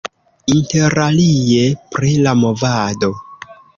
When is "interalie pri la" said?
0.53-2.33